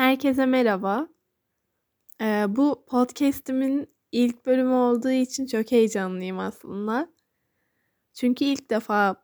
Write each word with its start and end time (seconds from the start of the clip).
Herkese 0.00 0.46
merhaba. 0.46 1.08
Ee, 2.20 2.44
bu 2.48 2.86
podcast'imin 2.88 3.88
ilk 4.12 4.46
bölümü 4.46 4.72
olduğu 4.72 5.10
için 5.10 5.46
çok 5.46 5.72
heyecanlıyım 5.72 6.38
aslında. 6.38 7.08
Çünkü 8.14 8.44
ilk 8.44 8.70
defa 8.70 9.16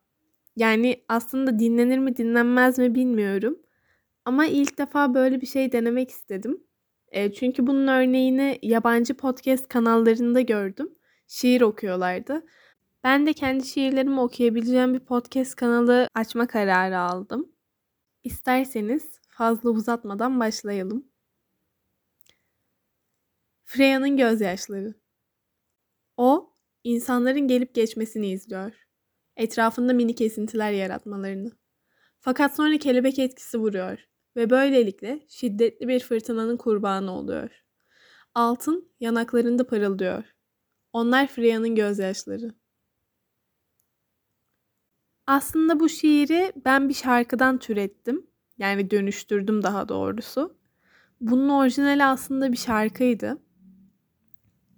yani 0.56 1.04
aslında 1.08 1.58
dinlenir 1.58 1.98
mi 1.98 2.16
dinlenmez 2.16 2.78
mi 2.78 2.94
bilmiyorum. 2.94 3.58
Ama 4.24 4.46
ilk 4.46 4.78
defa 4.78 5.14
böyle 5.14 5.40
bir 5.40 5.46
şey 5.46 5.72
denemek 5.72 6.10
istedim. 6.10 6.64
E, 7.08 7.32
çünkü 7.32 7.66
bunun 7.66 7.86
örneğini 7.86 8.58
yabancı 8.62 9.16
podcast 9.16 9.68
kanallarında 9.68 10.40
gördüm. 10.40 10.94
Şiir 11.26 11.60
okuyorlardı. 11.60 12.46
Ben 13.04 13.26
de 13.26 13.32
kendi 13.32 13.66
şiirlerimi 13.66 14.20
okuyabileceğim 14.20 14.94
bir 14.94 15.00
podcast 15.00 15.56
kanalı 15.56 16.08
açma 16.14 16.46
kararı 16.46 16.98
aldım. 16.98 17.52
İsterseniz 18.24 19.25
fazla 19.36 19.70
uzatmadan 19.70 20.40
başlayalım. 20.40 21.08
Freya'nın 23.64 24.16
gözyaşları. 24.16 24.94
O, 26.16 26.52
insanların 26.84 27.48
gelip 27.48 27.74
geçmesini 27.74 28.28
izliyor. 28.28 28.72
Etrafında 29.36 29.92
mini 29.92 30.14
kesintiler 30.14 30.72
yaratmalarını. 30.72 31.52
Fakat 32.20 32.56
sonra 32.56 32.78
kelebek 32.78 33.18
etkisi 33.18 33.58
vuruyor 33.58 33.98
ve 34.36 34.50
böylelikle 34.50 35.26
şiddetli 35.28 35.88
bir 35.88 36.00
fırtınanın 36.00 36.56
kurbanı 36.56 37.12
oluyor. 37.12 37.64
Altın 38.34 38.92
yanaklarında 39.00 39.66
parıldıyor. 39.66 40.24
Onlar 40.92 41.26
Freya'nın 41.26 41.74
gözyaşları. 41.74 42.54
Aslında 45.26 45.80
bu 45.80 45.88
şiiri 45.88 46.52
ben 46.64 46.88
bir 46.88 46.94
şarkıdan 46.94 47.58
türettim. 47.58 48.35
Yani 48.58 48.90
dönüştürdüm 48.90 49.62
daha 49.62 49.88
doğrusu. 49.88 50.56
Bunun 51.20 51.48
orijinali 51.48 52.04
aslında 52.04 52.52
bir 52.52 52.56
şarkıydı. 52.56 53.38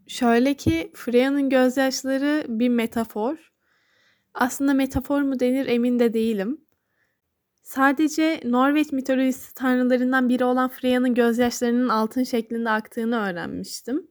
Şöyle 0.07 0.55
ki 0.55 0.93
Freya'nın 0.95 1.51
gözyaşları 1.51 2.45
bir 2.49 2.69
metafor. 2.69 3.53
Aslında 4.35 4.75
metafor 4.75 5.23
mu 5.23 5.41
denir 5.41 5.67
emin 5.67 5.99
de 5.99 6.13
değilim. 6.13 6.61
Sadece 7.63 8.41
Norveç 8.45 8.93
mitolojisi 8.93 9.55
tanrılarından 9.55 10.29
biri 10.29 10.45
olan 10.45 10.69
Freya'nın 10.69 11.15
gözyaşlarının 11.15 11.89
altın 11.89 12.25
şeklinde 12.25 12.71
aktığını 12.71 13.17
öğrenmiştim. 13.17 14.11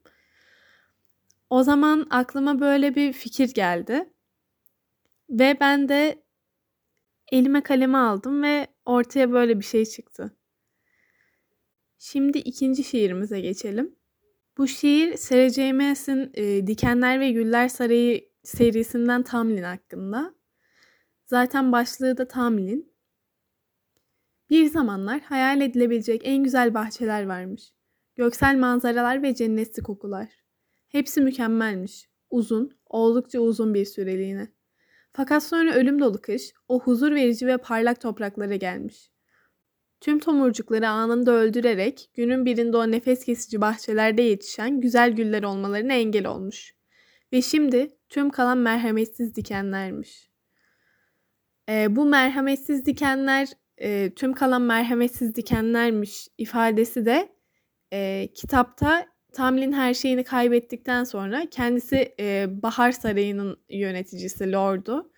O 1.50 1.64
zaman 1.64 2.08
aklıma 2.10 2.60
böyle 2.60 2.96
bir 2.96 3.14
fikir 3.14 3.54
geldi. 3.54 4.10
Ve 5.30 5.58
ben 5.60 5.90
de 5.90 6.24
elime 7.32 7.64
kalemi 7.64 7.98
aldım 7.98 8.44
ve 8.44 8.68
ortaya 8.86 9.32
böyle 9.32 9.60
bir 9.60 9.66
şey 9.66 9.86
çıktı. 9.86 10.38
Şimdi 11.98 12.38
ikinci 12.38 12.84
şiirimize 12.84 13.42
geçelim. 13.42 13.96
Bu 14.58 14.68
şiir 14.68 15.18
Sarah 15.18 15.50
J. 15.50 15.62
E, 16.34 16.68
Dikenler 16.68 17.20
ve 17.20 17.32
Güller 17.32 17.68
Sarayı 17.68 18.30
serisinden 18.44 19.24
Tamlin 19.24 19.64
hakkında. 19.64 20.34
Zaten 21.26 21.72
başlığı 21.72 22.18
da 22.18 22.28
Tamlin. 22.28 22.94
Bir 24.50 24.66
zamanlar 24.66 25.22
hayal 25.22 25.62
edilebilecek 25.62 26.22
en 26.24 26.44
güzel 26.44 26.74
bahçeler 26.74 27.28
varmış. 27.28 27.74
Göksel 28.16 28.58
manzaralar 28.58 29.24
ve 29.24 29.36
cennetli 29.36 29.84
kokular. 29.84 30.30
Hepsi 30.88 31.22
mükemmelmiş. 31.22 32.10
Uzun, 32.30 32.78
oldukça 32.86 33.40
uzun 33.40 33.74
bir 33.74 33.86
süreliğine. 33.86 34.48
Fakat 35.18 35.44
sonra 35.44 35.74
ölüm 35.74 36.00
dolu 36.00 36.22
kış, 36.22 36.54
o 36.68 36.80
huzur 36.80 37.12
verici 37.12 37.48
ve 37.48 37.58
parlak 37.58 38.02
topraklara 38.02 38.56
gelmiş. 38.56 39.12
Tüm 40.02 40.20
tomurcukları 40.20 40.90
anında 40.90 41.32
öldürerek 41.32 42.10
günün 42.14 42.46
birinde 42.46 42.78
o 42.78 42.92
nefes 42.92 43.26
kesici 43.26 43.62
bahçelerde 43.62 44.22
yetişen 44.22 44.82
güzel 44.82 45.12
güller 45.12 45.44
olmalarına 45.44 45.94
engel 45.94 46.28
olmuş. 46.28 46.76
Ve 47.34 47.42
şimdi 47.42 47.98
tüm 48.10 48.30
kalan 48.30 48.58
merhametsiz 48.58 49.36
dikenlermiş. 49.36 50.30
E, 51.70 51.96
bu 51.96 52.06
merhametsiz 52.06 52.86
dikenler 52.86 53.48
e, 53.78 54.14
tüm 54.16 54.34
kalan 54.34 54.62
merhametsiz 54.62 55.36
dikenlermiş 55.36 56.28
ifadesi 56.38 57.06
de 57.06 57.36
e, 57.94 58.28
kitapta 58.36 59.06
Tamlin 59.38 59.72
her 59.72 59.94
şeyini 59.94 60.24
kaybettikten 60.24 61.04
sonra 61.04 61.46
kendisi 61.50 62.16
e, 62.20 62.48
Bahar 62.50 62.92
Sarayı'nın 62.92 63.60
yöneticisi, 63.70 64.52
lordu. 64.52 65.12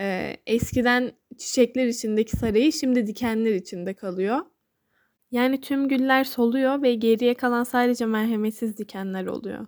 E, 0.00 0.36
eskiden 0.46 1.12
çiçekler 1.38 1.86
içindeki 1.86 2.36
sarayı 2.36 2.72
şimdi 2.72 3.06
dikenler 3.06 3.54
içinde 3.54 3.94
kalıyor. 3.94 4.40
Yani 5.30 5.60
tüm 5.60 5.88
güller 5.88 6.24
soluyor 6.24 6.82
ve 6.82 6.94
geriye 6.94 7.34
kalan 7.34 7.64
sadece 7.64 8.06
merhametsiz 8.06 8.76
dikenler 8.76 9.26
oluyor. 9.26 9.66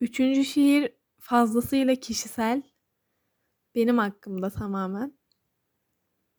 Üçüncü 0.00 0.44
şiir 0.44 0.92
fazlasıyla 1.18 1.94
kişisel. 1.94 2.62
Benim 3.74 3.98
hakkımda 3.98 4.50
tamamen. 4.50 5.18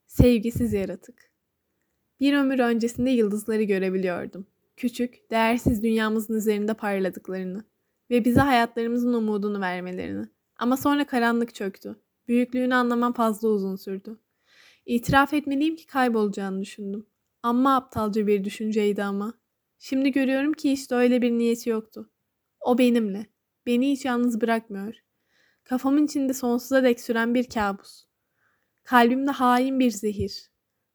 Sevgisiz 0.08 0.74
yaratık. 0.74 1.32
Bir 2.20 2.34
ömür 2.34 2.60
öncesinde 2.60 3.10
yıldızları 3.10 3.64
görebiliyordum. 3.64 4.55
Küçük, 4.78 5.32
değersiz 5.32 5.84
dünyamızın 5.84 6.34
üzerinde 6.34 6.74
parladıklarını 6.74 7.64
ve 8.10 8.26
bize 8.26 8.40
hayatlarımızın 8.40 9.14
umudunu 9.14 9.62
vermelerini. 9.62 10.26
Ama 10.58 10.78
sonra 10.78 11.08
karanlık 11.08 11.56
çöktü. 11.56 11.96
Büyüklüğünü 12.28 12.76
anlamam 12.76 13.14
fazla 13.14 13.48
uzun 13.48 13.76
sürdü. 13.76 14.20
İtiraf 14.86 15.34
etmeliyim 15.34 15.76
ki 15.76 15.86
kaybolacağını 15.86 16.62
düşündüm. 16.62 17.08
Amma 17.44 17.76
aptalca 17.76 18.28
bir 18.28 18.44
düşünceydi 18.44 19.04
ama. 19.04 19.34
Şimdi 19.80 20.12
görüyorum 20.12 20.54
ki 20.54 20.72
işte 20.72 20.96
öyle 20.96 21.22
bir 21.22 21.32
niyeti 21.32 21.70
yoktu. 21.70 22.10
O 22.62 22.78
benimle. 22.78 23.26
Beni 23.66 23.92
hiç 23.92 24.06
yalnız 24.06 24.42
bırakmıyor. 24.42 24.96
Kafamın 25.64 26.06
içinde 26.06 26.34
sonsuza 26.34 26.84
dek 26.84 27.02
süren 27.02 27.34
bir 27.34 27.50
kabus. 27.50 28.06
Kalbimde 28.84 29.32
hain 29.32 29.80
bir 29.80 29.92
zehir. 29.92 30.52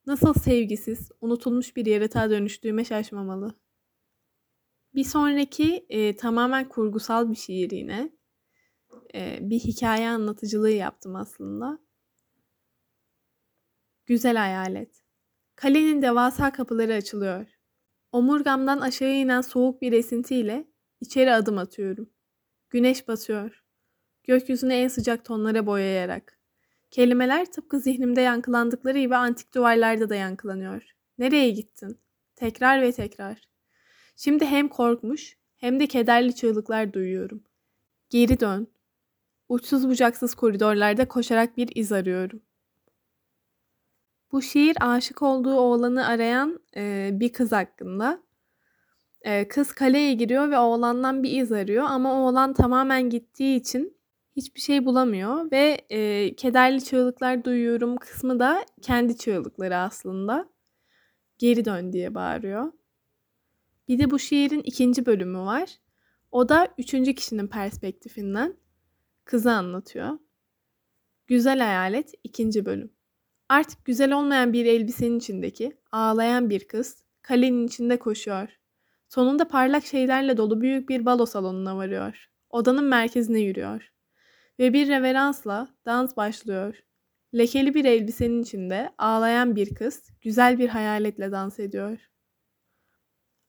Nasıl 0.07 0.35
sevgisiz, 0.35 1.11
unutulmuş 1.21 1.77
bir 1.77 1.87
yaratığa 1.87 2.31
dönüştüğüme 2.31 2.85
şaşmamalı. 2.85 3.55
Bir 4.95 5.05
sonraki 5.05 5.87
e, 5.89 6.17
tamamen 6.17 6.69
kurgusal 6.69 7.31
bir 7.31 7.37
şiir 7.37 7.71
yine. 7.71 8.11
E, 9.15 9.39
bir 9.41 9.59
hikaye 9.59 10.09
anlatıcılığı 10.09 10.71
yaptım 10.71 11.17
aslında. 11.17 11.79
Güzel 14.07 14.37
hayalet. 14.37 15.03
Kalenin 15.57 16.03
devasa 16.03 16.53
kapıları 16.53 16.95
açılıyor. 16.95 17.47
Omurgamdan 18.13 18.81
aşağı 18.81 19.13
inen 19.15 19.41
soğuk 19.41 19.83
bir 19.83 19.93
esintiyle 19.93 20.71
içeri 21.01 21.33
adım 21.33 21.59
atıyorum. 21.59 22.11
Güneş 22.71 23.09
batıyor. 23.09 23.65
Gökyüzünü 24.25 24.73
en 24.73 24.89
sıcak 24.89 25.25
tonlara 25.25 25.67
boyayarak. 25.67 26.39
Kelimeler 26.91 27.53
tıpkı 27.53 27.81
zihnimde 27.81 28.21
yankılandıkları 28.21 28.99
gibi 28.99 29.17
antik 29.17 29.55
duvarlarda 29.55 30.09
da 30.09 30.15
yankılanıyor. 30.15 30.83
Nereye 31.19 31.51
gittin? 31.51 32.01
Tekrar 32.37 32.83
ve 32.83 32.93
tekrar. 32.93 33.50
Şimdi 34.23 34.47
hem 34.47 34.69
korkmuş 34.69 35.39
hem 35.57 35.81
de 35.81 35.87
kederli 35.87 36.35
çığlıklar 36.35 36.93
duyuyorum. 36.93 37.45
Geri 38.11 38.41
dön. 38.41 38.69
Uçsuz 39.49 39.89
bucaksız 39.89 40.35
koridorlarda 40.35 41.09
koşarak 41.09 41.57
bir 41.57 41.69
iz 41.75 41.93
arıyorum. 41.93 42.43
Bu 44.33 44.43
şiir 44.43 44.77
aşık 44.81 45.23
olduğu 45.23 45.55
oğlanı 45.55 46.07
arayan 46.07 46.61
e, 46.77 47.11
bir 47.13 47.33
kız 47.33 47.53
hakkında. 47.53 48.23
E, 49.23 49.49
kız 49.49 49.73
kaleye 49.73 50.15
giriyor 50.15 50.51
ve 50.51 50.59
oğlandan 50.59 51.23
bir 51.23 51.43
iz 51.43 51.53
arıyor 51.53 51.85
ama 51.85 52.23
oğlan 52.23 52.53
tamamen 52.53 53.11
gittiği 53.11 53.57
için 53.57 53.97
hiçbir 54.37 54.61
şey 54.61 54.85
bulamıyor 54.85 55.51
ve 55.51 55.81
e, 55.91 56.35
kederli 56.35 56.85
çığlıklar 56.85 57.45
duyuyorum 57.45 57.97
kısmı 57.97 58.41
da 58.41 58.65
kendi 58.83 59.17
çığlıkları 59.19 59.77
aslında. 59.77 60.49
Geri 61.39 61.65
dön 61.65 61.93
diye 61.93 62.15
bağırıyor. 62.15 62.80
Bir 63.91 63.99
de 63.99 64.11
bu 64.11 64.19
şiirin 64.19 64.61
ikinci 64.61 65.07
bölümü 65.07 65.39
var. 65.39 65.71
O 66.31 66.49
da 66.49 66.69
üçüncü 66.79 67.15
kişinin 67.15 67.47
perspektifinden 67.47 68.57
kızı 69.25 69.53
anlatıyor. 69.53 70.19
Güzel 71.27 71.59
Hayalet 71.59 72.15
ikinci 72.25 72.67
bölüm. 72.67 72.93
Artık 73.49 73.85
güzel 73.85 74.13
olmayan 74.13 74.53
bir 74.53 74.67
elbisenin 74.67 75.19
içindeki 75.19 75.77
ağlayan 75.93 76.51
bir 76.51 76.69
kız 76.69 77.05
kalenin 77.23 77.67
içinde 77.67 77.99
koşuyor. 77.99 78.49
Sonunda 79.09 79.49
parlak 79.49 79.85
şeylerle 79.85 80.37
dolu 80.37 80.61
büyük 80.61 80.89
bir 80.89 81.05
balo 81.07 81.27
salonuna 81.27 81.77
varıyor. 81.77 82.31
Odanın 82.51 82.85
merkezine 82.85 83.41
yürüyor. 83.41 83.93
Ve 84.59 84.73
bir 84.73 84.89
reveransla 84.89 85.69
dans 85.87 86.17
başlıyor. 86.17 86.75
Lekeli 87.35 87.75
bir 87.75 87.85
elbisenin 87.85 88.43
içinde 88.43 88.91
ağlayan 88.99 89.57
bir 89.57 89.75
kız 89.75 90.11
güzel 90.21 90.59
bir 90.59 90.69
hayaletle 90.69 91.33
dans 91.33 91.59
ediyor. 91.61 92.11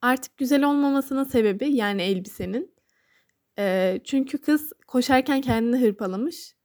Artık 0.01 0.38
güzel 0.38 0.63
olmamasının 0.63 1.24
sebebi 1.24 1.75
yani 1.75 2.01
elbisenin. 2.01 2.75
E, 3.59 4.00
çünkü 4.03 4.38
kız 4.38 4.74
koşarken 4.88 5.42
kendini 5.42 5.81
hırpalamış. 5.81 6.56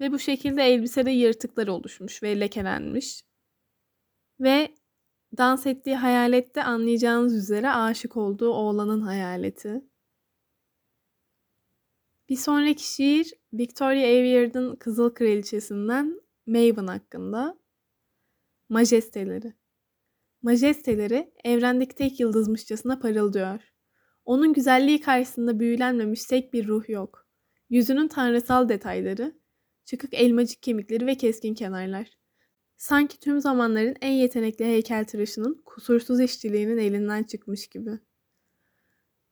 Ve 0.00 0.12
bu 0.12 0.18
şekilde 0.18 0.62
elbisede 0.62 1.10
yırtıklar 1.10 1.68
oluşmuş 1.68 2.22
ve 2.22 2.40
lekelenmiş. 2.40 3.24
Ve 4.40 4.74
dans 5.38 5.66
ettiği 5.66 5.96
hayalette 5.96 6.64
anlayacağınız 6.64 7.34
üzere 7.34 7.70
aşık 7.70 8.16
olduğu 8.16 8.48
oğlanın 8.50 9.00
hayaleti. 9.00 9.84
Bir 12.28 12.36
sonraki 12.36 12.94
şiir 12.94 13.34
Victoria 13.52 14.06
Aveyard'ın 14.06 14.76
Kızıl 14.76 15.10
Kraliçesinden 15.14 16.20
Maven 16.46 16.86
hakkında. 16.86 17.58
Majesteleri. 18.68 19.61
Majesteleri 20.42 21.32
evrendeki 21.44 21.94
tek 21.94 22.20
yıldızmışçasına 22.20 22.98
parıldıyor. 22.98 23.60
Onun 24.24 24.52
güzelliği 24.52 25.00
karşısında 25.00 25.60
büyülenmemiş 25.60 26.24
tek 26.24 26.52
bir 26.52 26.66
ruh 26.68 26.88
yok. 26.88 27.26
Yüzünün 27.70 28.08
tanrısal 28.08 28.68
detayları, 28.68 29.32
çıkık 29.84 30.14
elmacık 30.14 30.62
kemikleri 30.62 31.06
ve 31.06 31.14
keskin 31.14 31.54
kenarlar. 31.54 32.10
Sanki 32.76 33.20
tüm 33.20 33.40
zamanların 33.40 33.96
en 34.00 34.12
yetenekli 34.12 34.64
heykeltıraşının 34.64 35.62
kusursuz 35.64 36.20
işçiliğinin 36.20 36.78
elinden 36.78 37.22
çıkmış 37.22 37.66
gibi. 37.66 37.98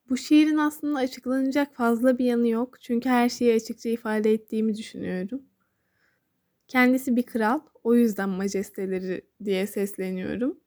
Bu 0.09 0.17
şiirin 0.17 0.59
aslında 0.59 0.99
açıklanacak 0.99 1.75
fazla 1.75 2.19
bir 2.19 2.25
yanı 2.25 2.49
yok 2.49 2.81
çünkü 2.81 3.09
her 3.09 3.29
şeyi 3.29 3.55
açıkça 3.55 3.89
ifade 3.89 4.33
ettiğimi 4.33 4.77
düşünüyorum. 4.77 5.43
Kendisi 6.69 7.17
bir 7.17 7.23
kral, 7.23 7.61
o 7.85 7.95
yüzden 7.95 8.29
majesteleri 8.29 9.27
diye 9.45 9.67
sesleniyorum. 9.67 10.61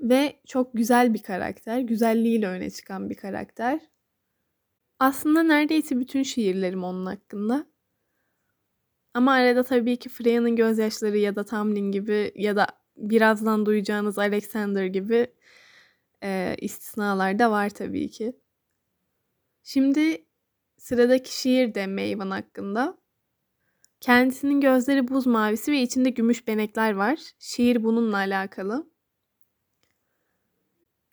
Ve 0.00 0.40
çok 0.46 0.74
güzel 0.74 1.14
bir 1.14 1.22
karakter, 1.22 1.80
güzelliğiyle 1.80 2.48
öne 2.48 2.70
çıkan 2.70 3.10
bir 3.10 3.16
karakter. 3.16 3.80
Aslında 4.98 5.42
neredeyse 5.42 6.00
bütün 6.00 6.22
şiirlerim 6.22 6.84
onun 6.84 7.06
hakkında. 7.06 7.66
Ama 9.14 9.32
arada 9.32 9.62
tabii 9.62 9.96
ki 9.96 10.08
Freya'nın 10.08 10.56
gözyaşları 10.56 11.18
ya 11.18 11.36
da 11.36 11.44
Tamlin 11.44 11.92
gibi 11.92 12.32
ya 12.34 12.56
da 12.56 12.66
birazdan 12.96 13.66
duyacağınız 13.66 14.18
Alexander 14.18 14.86
gibi 14.86 15.26
e, 16.22 16.56
istisnalar 16.60 17.38
da 17.38 17.50
var 17.50 17.70
tabii 17.70 18.10
ki. 18.10 18.32
Şimdi 19.62 20.26
sıradaki 20.76 21.40
şiir 21.40 21.74
de 21.74 21.86
Maven 21.86 22.30
hakkında. 22.30 22.98
Kendisinin 24.00 24.60
gözleri 24.60 25.08
buz 25.08 25.26
mavisi 25.26 25.72
ve 25.72 25.82
içinde 25.82 26.10
gümüş 26.10 26.48
benekler 26.48 26.92
var. 26.92 27.18
Şiir 27.38 27.84
bununla 27.84 28.16
alakalı. 28.16 28.90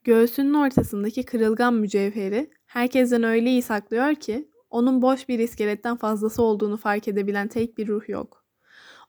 Göğsünün 0.04 0.54
ortasındaki 0.54 1.26
kırılgan 1.26 1.74
mücevheri 1.74 2.52
herkesten 2.66 3.24
öyle 3.24 3.50
iyi 3.50 3.62
saklıyor 3.62 4.16
ki 4.16 4.50
onun 4.70 5.02
boş 5.02 5.30
bir 5.30 5.40
iskeletten 5.40 5.98
fazlası 5.98 6.44
olduğunu 6.44 6.78
fark 6.78 7.08
edebilen 7.08 7.48
tek 7.48 7.78
bir 7.78 7.88
ruh 7.88 8.10
yok. 8.10 8.46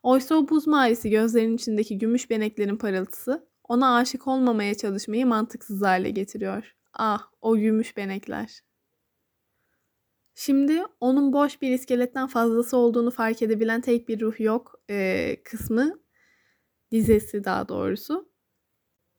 Oysa 0.03 0.35
o 0.35 0.49
buz 0.49 0.67
mavisi 0.67 1.11
gözlerinin 1.11 1.57
içindeki 1.57 1.99
gümüş 1.99 2.31
beneklerin 2.31 2.77
parıltısı 2.77 3.49
ona 3.69 3.97
aşık 3.97 4.27
olmamaya 4.29 4.75
çalışmayı 4.75 5.27
mantıksız 5.27 5.83
hale 5.83 6.11
getiriyor. 6.11 6.75
Ah, 6.93 7.29
o 7.41 7.57
gümüş 7.57 7.97
benekler. 7.97 8.61
Şimdi 10.35 10.83
onun 11.01 11.33
boş 11.33 11.63
bir 11.63 11.71
iskeletten 11.71 12.27
fazlası 12.27 12.77
olduğunu 12.77 13.11
fark 13.11 13.43
edebilen 13.43 13.81
tek 13.81 14.09
bir 14.09 14.21
ruh 14.21 14.41
yok 14.41 14.81
e, 14.91 15.37
kısmı 15.45 16.01
dizesi 16.91 17.45
daha 17.45 17.69
doğrusu. 17.69 18.34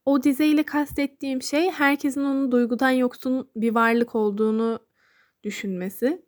O 0.05 0.23
dizeyle 0.23 0.63
kastettiğim 0.63 1.41
şey 1.41 1.71
herkesin 1.71 2.21
onun 2.21 2.51
duygudan 2.51 2.89
yoksun 2.89 3.51
bir 3.55 3.75
varlık 3.75 4.15
olduğunu 4.15 4.79
düşünmesi. 5.43 6.25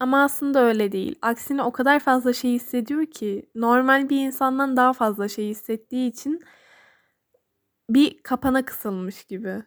Ama 0.00 0.24
aslında 0.24 0.62
öyle 0.62 0.92
değil. 0.92 1.18
Aksine 1.22 1.62
o 1.62 1.72
kadar 1.72 2.00
fazla 2.00 2.32
şey 2.32 2.52
hissediyor 2.52 3.06
ki 3.06 3.50
normal 3.54 4.08
bir 4.08 4.26
insandan 4.26 4.76
daha 4.76 4.92
fazla 4.92 5.28
şey 5.28 5.48
hissettiği 5.48 6.10
için 6.10 6.40
bir 7.90 8.22
kapana 8.22 8.64
kısılmış 8.64 9.24
gibi. 9.24 9.62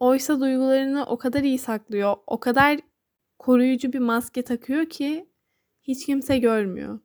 Oysa 0.00 0.40
duygularını 0.40 1.06
o 1.06 1.18
kadar 1.18 1.42
iyi 1.42 1.58
saklıyor, 1.58 2.16
o 2.26 2.40
kadar 2.40 2.80
koruyucu 3.38 3.92
bir 3.92 3.98
maske 3.98 4.42
takıyor 4.42 4.86
ki 4.86 5.30
hiç 5.82 6.06
kimse 6.06 6.38
görmüyor. 6.38 7.00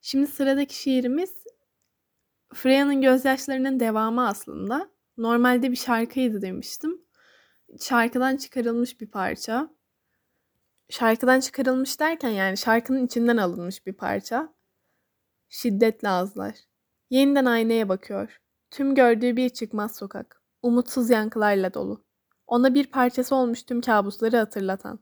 Şimdi 0.00 0.26
sıradaki 0.26 0.76
şiirimiz 0.76 1.34
Freya'nın 2.58 3.00
gözyaşlarının 3.00 3.80
devamı 3.80 4.28
aslında. 4.28 4.90
Normalde 5.16 5.70
bir 5.70 5.76
şarkıydı 5.76 6.42
demiştim. 6.42 7.00
Şarkıdan 7.80 8.36
çıkarılmış 8.36 9.00
bir 9.00 9.10
parça. 9.10 9.70
Şarkıdan 10.90 11.40
çıkarılmış 11.40 12.00
derken 12.00 12.28
yani 12.28 12.56
şarkının 12.56 13.06
içinden 13.06 13.36
alınmış 13.36 13.86
bir 13.86 13.92
parça. 13.92 14.54
Şiddetle 15.48 16.08
ağızlar. 16.08 16.54
Yeniden 17.10 17.44
aynaya 17.44 17.88
bakıyor. 17.88 18.40
Tüm 18.70 18.94
gördüğü 18.94 19.36
bir 19.36 19.48
çıkmaz 19.48 19.96
sokak. 19.96 20.42
Umutsuz 20.62 21.10
yankılarla 21.10 21.74
dolu. 21.74 22.04
Ona 22.46 22.74
bir 22.74 22.86
parçası 22.86 23.34
olmuş 23.34 23.62
tüm 23.62 23.80
kabusları 23.80 24.36
hatırlatan. 24.36 24.98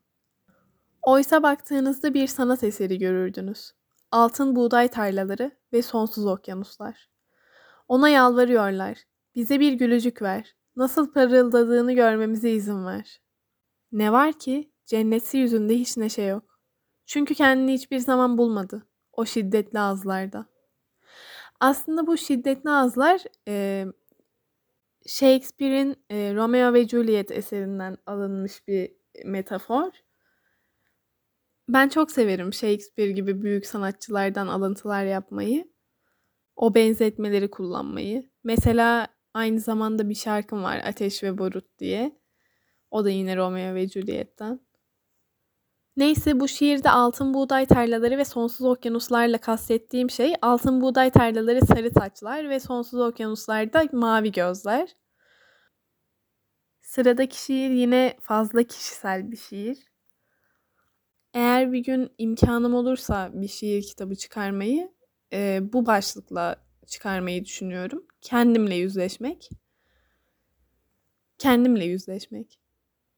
Oysa 1.02 1.42
baktığınızda 1.42 2.14
bir 2.14 2.26
sanat 2.26 2.64
eseri 2.64 2.98
görürdünüz. 2.98 3.72
Altın 4.10 4.56
buğday 4.56 4.88
tarlaları 4.88 5.50
ve 5.72 5.82
sonsuz 5.82 6.26
okyanuslar. 6.26 7.15
Ona 7.88 8.08
yalvarıyorlar. 8.08 9.04
Bize 9.34 9.60
bir 9.60 9.72
gülücük 9.72 10.22
ver. 10.22 10.54
Nasıl 10.76 11.12
parıldadığını 11.12 11.92
görmemize 11.92 12.50
izin 12.50 12.86
ver. 12.86 13.20
Ne 13.92 14.12
var 14.12 14.32
ki 14.32 14.72
cennetsi 14.86 15.38
yüzünde 15.38 15.74
hiç 15.74 15.96
neşe 15.96 16.22
yok. 16.22 16.60
Çünkü 17.06 17.34
kendini 17.34 17.72
hiçbir 17.72 17.98
zaman 17.98 18.38
bulmadı. 18.38 18.86
O 19.12 19.24
şiddetli 19.26 19.78
ağızlarda. 19.78 20.46
Aslında 21.60 22.06
bu 22.06 22.16
şiddetli 22.16 22.70
ağızlar 22.70 23.20
e, 23.48 23.86
Shakespeare'in 25.06 25.96
e, 26.10 26.34
Romeo 26.34 26.72
ve 26.72 26.88
Juliet 26.88 27.30
eserinden 27.30 27.96
alınmış 28.06 28.68
bir 28.68 28.92
metafor. 29.24 29.90
Ben 31.68 31.88
çok 31.88 32.10
severim 32.10 32.52
Shakespeare 32.52 33.10
gibi 33.10 33.42
büyük 33.42 33.66
sanatçılardan 33.66 34.46
alıntılar 34.46 35.04
yapmayı. 35.04 35.75
O 36.56 36.74
benzetmeleri 36.74 37.50
kullanmayı. 37.50 38.30
Mesela 38.44 39.06
aynı 39.34 39.60
zamanda 39.60 40.08
bir 40.08 40.14
şarkım 40.14 40.62
var 40.62 40.80
Ateş 40.84 41.22
ve 41.22 41.38
Barut 41.38 41.78
diye. 41.78 42.20
O 42.90 43.04
da 43.04 43.10
yine 43.10 43.36
Romeo 43.36 43.74
ve 43.74 43.88
Juliet'ten. 43.88 44.60
Neyse 45.96 46.40
bu 46.40 46.48
şiirde 46.48 46.90
altın 46.90 47.34
buğday 47.34 47.66
tarlaları 47.66 48.18
ve 48.18 48.24
sonsuz 48.24 48.66
okyanuslarla 48.66 49.38
kastettiğim 49.38 50.10
şey 50.10 50.34
altın 50.42 50.80
buğday 50.80 51.10
tarlaları 51.10 51.66
sarı 51.66 51.90
saçlar 51.90 52.50
ve 52.50 52.60
sonsuz 52.60 53.00
okyanuslarda 53.00 53.84
mavi 53.92 54.32
gözler. 54.32 54.96
Sıradaki 56.82 57.44
şiir 57.44 57.70
yine 57.70 58.16
fazla 58.20 58.62
kişisel 58.62 59.30
bir 59.30 59.36
şiir. 59.36 59.78
Eğer 61.34 61.72
bir 61.72 61.78
gün 61.78 62.12
imkanım 62.18 62.74
olursa 62.74 63.30
bir 63.34 63.48
şiir 63.48 63.82
kitabı 63.82 64.14
çıkarmayı 64.16 64.95
e, 65.32 65.60
bu 65.72 65.86
başlıkla 65.86 66.56
çıkarmayı 66.86 67.44
düşünüyorum. 67.44 68.06
Kendimle 68.20 68.74
yüzleşmek. 68.74 69.50
Kendimle 71.38 71.84
yüzleşmek. 71.84 72.58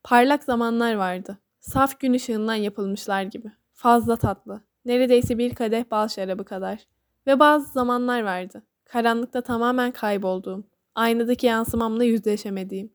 Parlak 0.03 0.45
zamanlar 0.45 0.95
vardı. 0.95 1.39
Saf 1.61 2.01
gün 2.01 2.13
ışığından 2.13 2.55
yapılmışlar 2.55 3.23
gibi. 3.23 3.53
Fazla 3.73 4.17
tatlı. 4.17 4.63
Neredeyse 4.85 5.39
bir 5.39 5.55
kadeh 5.55 5.91
bal 5.91 6.09
şarabı 6.09 6.45
kadar. 6.45 6.87
Ve 7.27 7.39
bazı 7.39 7.73
zamanlar 7.73 8.23
vardı. 8.23 8.63
Karanlıkta 8.85 9.41
tamamen 9.41 9.93
kaybolduğum. 9.93 10.67
Aynadaki 10.95 11.47
yansımamla 11.47 12.05
yüzleşemediğim. 12.05 12.93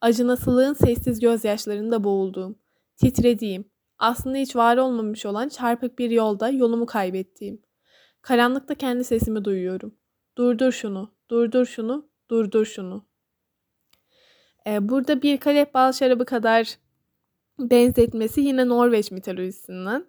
Acınasılığın 0.00 0.72
sessiz 0.72 1.20
gözyaşlarında 1.20 2.04
boğulduğum. 2.04 2.58
Titrediğim. 2.96 3.64
Aslında 3.98 4.38
hiç 4.38 4.56
var 4.56 4.76
olmamış 4.76 5.26
olan 5.26 5.48
çarpık 5.48 5.98
bir 5.98 6.10
yolda 6.10 6.48
yolumu 6.48 6.86
kaybettiğim. 6.86 7.62
Karanlıkta 8.22 8.74
kendi 8.74 9.04
sesimi 9.04 9.44
duyuyorum. 9.44 9.94
Durdur 10.38 10.72
şunu, 10.72 11.14
durdur 11.30 11.66
şunu, 11.66 12.08
durdur 12.30 12.64
şunu. 12.66 13.06
Ee, 14.66 14.88
burada 14.88 15.22
bir 15.22 15.38
kadeh 15.40 15.74
bal 15.74 15.92
şarabı 15.92 16.24
kadar 16.24 16.78
benzetmesi 17.58 18.40
yine 18.40 18.68
Norveç 18.68 19.10
mitolojisinden. 19.10 20.06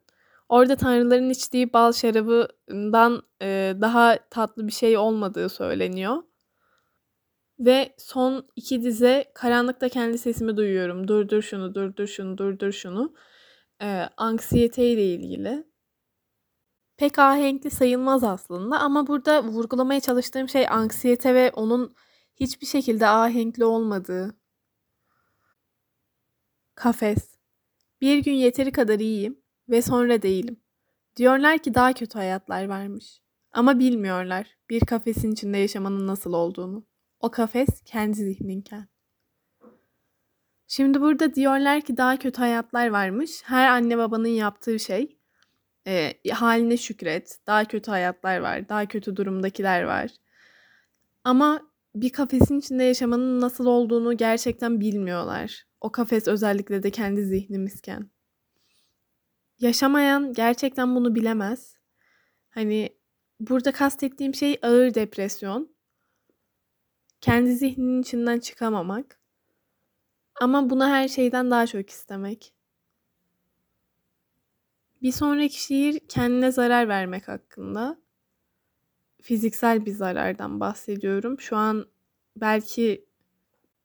Orada 0.50 0.76
tanrıların 0.76 1.30
içtiği 1.30 1.74
bal 1.74 1.92
şarabından 1.92 3.24
e, 3.42 3.76
daha 3.82 4.20
tatlı 4.30 4.68
bir 4.68 4.72
şey 4.72 4.98
olmadığı 4.98 5.50
söyleniyor. 5.50 6.24
Ve 7.60 7.96
son 7.98 8.48
iki 8.56 8.84
dize 8.84 9.32
karanlıkta 9.34 9.90
kendi 9.90 10.18
sesimi 10.18 10.58
duyuyorum. 10.58 11.08
Durdur 11.08 11.42
şunu, 11.42 11.76
durdur 11.76 12.08
şunu, 12.08 12.38
durdur 12.38 12.72
şunu. 12.72 13.14
E, 13.82 14.10
anksiyete 14.18 14.88
ile 14.90 15.06
ilgili. 15.06 15.73
Pek 17.04 17.20
ahenkli 17.20 17.72
sayılmaz 17.72 18.24
aslında 18.24 18.80
ama 18.80 19.08
burada 19.08 19.44
vurgulamaya 19.44 20.00
çalıştığım 20.00 20.50
şey 20.50 20.68
anksiyete 20.68 21.36
ve 21.36 21.52
onun 21.52 21.96
hiçbir 22.36 22.66
şekilde 22.66 23.08
ahenkli 23.08 23.66
olmadığı. 23.66 24.36
Kafes. 26.76 27.38
Bir 28.02 28.18
gün 28.18 28.34
yeteri 28.34 28.72
kadar 28.72 29.00
iyiyim 29.00 29.42
ve 29.70 29.82
sonra 29.82 30.22
değilim. 30.22 30.60
Diyorlar 31.16 31.58
ki 31.58 31.74
daha 31.74 31.94
kötü 31.94 32.18
hayatlar 32.18 32.66
varmış. 32.66 33.22
Ama 33.52 33.80
bilmiyorlar 33.80 34.58
bir 34.70 34.80
kafesin 34.80 35.32
içinde 35.32 35.58
yaşamanın 35.58 36.08
nasıl 36.08 36.34
olduğunu. 36.34 36.86
O 37.20 37.32
kafes 37.32 37.82
kendi 37.86 38.16
zihninken. 38.16 38.88
Şimdi 40.68 41.02
burada 41.02 41.36
diyorlar 41.36 41.82
ki 41.82 41.98
daha 41.98 42.18
kötü 42.18 42.38
hayatlar 42.38 42.88
varmış. 42.88 43.42
Her 43.44 43.68
anne 43.68 43.98
babanın 43.98 44.28
yaptığı 44.28 44.80
şey 44.80 45.23
e, 45.88 46.14
haline 46.32 46.78
şükret. 46.78 47.40
Daha 47.48 47.66
kötü 47.66 47.92
hayatlar 47.92 48.38
var. 48.40 48.70
Daha 48.70 48.86
kötü 48.86 49.16
durumdakiler 49.16 49.84
var. 49.84 50.12
Ama 51.24 51.62
bir 51.96 52.10
kafesin 52.10 52.60
içinde 52.60 52.84
yaşamanın 52.84 53.42
nasıl 53.42 53.66
olduğunu 53.66 54.18
gerçekten 54.18 54.80
bilmiyorlar. 54.80 55.66
O 55.82 55.92
kafes 55.92 56.28
özellikle 56.28 56.84
de 56.84 56.92
kendi 56.92 57.26
zihnimizken. 57.26 58.10
Yaşamayan 59.60 60.34
gerçekten 60.34 60.96
bunu 60.96 61.16
bilemez. 61.16 61.76
Hani 62.50 62.98
burada 63.40 63.72
kastettiğim 63.72 64.36
şey 64.36 64.60
ağır 64.62 64.94
depresyon. 64.94 65.76
Kendi 67.22 67.56
zihninin 67.56 68.02
içinden 68.02 68.40
çıkamamak. 68.40 69.20
Ama 70.42 70.70
buna 70.70 70.90
her 70.90 71.08
şeyden 71.08 71.52
daha 71.52 71.68
çok 71.68 71.90
istemek. 71.90 72.54
Bir 75.04 75.12
sonraki 75.12 75.64
şiir 75.64 76.00
kendine 76.00 76.52
zarar 76.52 76.88
vermek 76.88 77.28
hakkında. 77.28 77.98
Fiziksel 79.22 79.86
bir 79.86 79.92
zarardan 79.92 80.60
bahsediyorum. 80.60 81.40
Şu 81.40 81.56
an 81.56 81.88
belki 82.36 83.06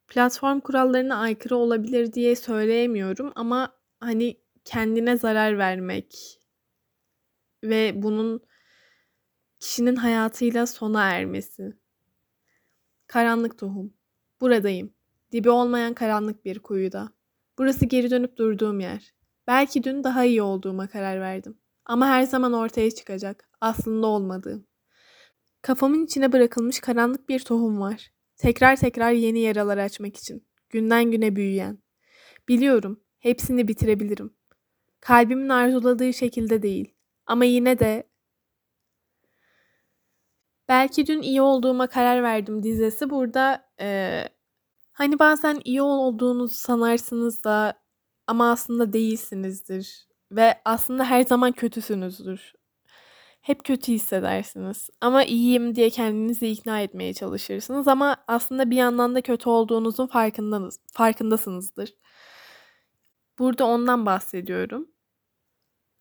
platform 0.09 0.61
kurallarına 0.61 1.17
aykırı 1.17 1.57
olabilir 1.57 2.13
diye 2.13 2.37
söyleyemiyorum 2.37 3.33
ama 3.35 3.73
hani 4.01 4.41
kendine 4.65 5.17
zarar 5.17 5.59
vermek 5.59 6.41
ve 7.65 8.03
bunun 8.03 8.41
kişinin 9.61 9.97
hayatıyla 9.97 10.67
sona 10.67 11.11
ermesi. 11.11 11.77
Karanlık 13.07 13.59
tohum. 13.59 13.95
Buradayım. 14.41 14.95
Dibi 15.33 15.51
olmayan 15.51 15.95
karanlık 15.95 16.45
bir 16.45 16.59
kuyuda. 16.59 17.13
Burası 17.59 17.87
geri 17.87 18.11
dönüp 18.11 18.37
durduğum 18.37 18.81
yer. 18.81 19.18
Belki 19.49 19.85
dün 19.85 20.05
daha 20.05 20.25
iyi 20.25 20.43
olduğuma 20.43 20.88
karar 20.88 21.21
verdim. 21.21 21.59
Ama 21.85 22.07
her 22.07 22.23
zaman 22.23 22.52
ortaya 22.52 22.90
çıkacak. 22.90 23.49
Aslında 23.61 24.07
olmadığım. 24.07 24.67
Kafamın 25.62 26.05
içine 26.05 26.33
bırakılmış 26.33 26.81
karanlık 26.81 27.28
bir 27.28 27.40
tohum 27.40 27.81
var. 27.81 28.11
Tekrar 28.37 28.76
tekrar 28.76 29.12
yeni 29.12 29.40
yaralar 29.40 29.78
açmak 29.78 30.17
için. 30.17 30.47
Günden 30.71 31.11
güne 31.11 31.37
büyüyen. 31.37 31.78
Biliyorum, 32.49 33.00
hepsini 33.19 33.69
bitirebilirim. 33.69 34.35
Kalbimin 35.00 35.49
arzuladığı 35.49 36.12
şekilde 36.12 36.62
değil. 36.62 36.95
Ama 37.26 37.45
yine 37.45 37.78
de 37.78 38.09
Belki 40.69 41.07
dün 41.07 41.23
iyi 41.23 41.43
olduğuma 41.43 41.87
karar 41.87 42.23
verdim 42.23 42.62
dizesi 42.62 43.11
burada 43.11 43.69
e, 43.81 44.23
hani 44.93 45.19
bazen 45.19 45.61
iyi 45.64 45.83
olduğunuzu 45.83 46.55
sanarsınız 46.55 47.45
da 47.45 47.75
ama 48.29 48.51
aslında 48.51 48.93
değilsinizdir 48.93 50.09
ve 50.33 50.61
aslında 50.65 51.05
her 51.05 51.25
zaman 51.25 51.53
kötüsünüzdür. 51.53 52.53
Hep 53.41 53.65
kötü 53.65 53.93
hissedersiniz 53.93 54.91
ama 55.01 55.25
iyiyim 55.25 55.75
diye 55.75 55.91
kendinizi 55.91 56.49
ikna 56.49 56.81
etmeye 56.81 57.15
çalışırsınız 57.15 57.89
ama 57.89 58.17
aslında 58.27 58.71
bir 58.71 58.77
yandan 58.77 59.15
da 59.15 59.21
kötü 59.21 59.49
olduğunuzun 59.49 60.07
farkındasınız, 60.07 60.81
farkındasınızdır. 60.93 61.95
Burada 63.39 63.65
ondan 63.67 64.07
bahsediyorum. 64.07 64.89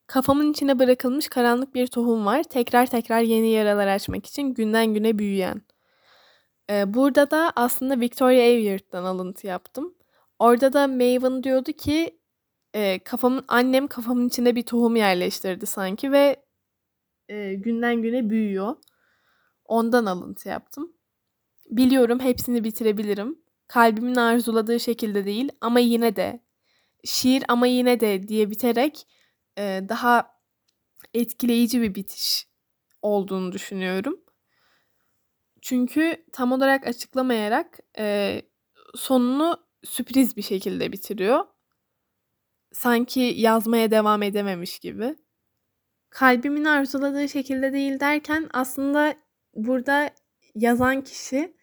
Kafamın 0.07 0.51
içine 0.51 0.79
bırakılmış 0.79 1.27
karanlık 1.27 1.75
bir 1.75 1.87
tohum 1.87 2.25
var. 2.25 2.43
Tekrar 2.43 2.85
tekrar 2.85 3.21
yeni 3.21 3.49
yaralar 3.49 3.87
açmak 3.87 4.25
için 4.25 4.53
günden 4.53 4.93
güne 4.93 5.19
büyüyen. 5.19 5.61
Ee, 6.69 6.93
burada 6.93 7.31
da 7.31 7.53
aslında 7.55 7.99
Victoria 7.99 8.41
Aveyard'dan 8.43 9.03
alıntı 9.03 9.47
yaptım. 9.47 9.95
Orada 10.39 10.73
da 10.73 10.87
Maven 10.87 11.43
diyordu 11.43 11.71
ki 11.71 12.16
e, 12.77 12.99
kafamın 12.99 13.45
annem 13.47 13.87
kafamın 13.87 14.27
içine 14.27 14.55
bir 14.55 14.63
tohum 14.63 14.95
yerleştirdi 14.95 15.65
sanki 15.65 16.11
ve 16.11 16.43
e, 17.29 17.53
günden 17.53 18.01
güne 18.01 18.29
büyüyor. 18.29 18.75
Ondan 19.65 20.05
alıntı 20.05 20.49
yaptım. 20.49 20.93
Biliyorum 21.69 22.19
hepsini 22.19 22.63
bitirebilirim. 22.63 23.39
Kalbimin 23.67 24.15
arzuladığı 24.15 24.79
şekilde 24.79 25.25
değil 25.25 25.49
ama 25.61 25.79
yine 25.79 26.15
de 26.15 26.43
şiir 27.03 27.43
ama 27.47 27.67
yine 27.67 27.99
de 27.99 28.27
diye 28.27 28.49
biterek 28.49 29.07
e, 29.57 29.81
daha 29.89 30.39
etkileyici 31.13 31.81
bir 31.81 31.95
bitiş 31.95 32.47
olduğunu 33.01 33.51
düşünüyorum. 33.51 34.19
Çünkü 35.61 36.25
tam 36.33 36.51
olarak 36.51 36.87
açıklamayarak 36.87 37.79
e, 37.97 38.41
sonunu 38.95 39.57
sürpriz 39.83 40.37
bir 40.37 40.41
şekilde 40.41 40.91
bitiriyor. 40.91 41.56
Sanki 42.71 43.19
yazmaya 43.19 43.91
devam 43.91 44.23
edememiş 44.23 44.79
gibi. 44.79 45.15
Kalbimin 46.09 46.65
arzuladığı 46.65 47.29
şekilde 47.29 47.73
değil 47.73 47.99
derken 47.99 48.49
aslında 48.53 49.15
burada 49.55 50.09
yazan 50.55 51.03
kişi 51.03 51.57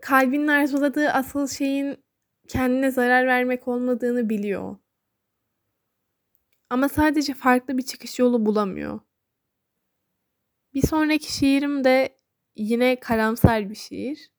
kalbinin 0.00 0.48
arzuladığı 0.48 1.08
asıl 1.10 1.46
şeyin 1.46 2.04
kendine 2.48 2.90
zarar 2.90 3.26
vermek 3.26 3.68
olmadığını 3.68 4.28
biliyor. 4.28 4.76
Ama 6.70 6.88
sadece 6.88 7.34
farklı 7.34 7.78
bir 7.78 7.82
çıkış 7.82 8.18
yolu 8.18 8.46
bulamıyor. 8.46 9.00
Bir 10.74 10.86
sonraki 10.86 11.32
şiirim 11.32 11.84
de 11.84 12.16
yine 12.56 13.00
karamsar 13.00 13.70
bir 13.70 13.74
şiir. 13.74 14.30